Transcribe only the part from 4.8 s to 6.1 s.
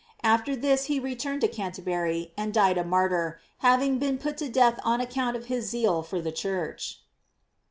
on account of his zeal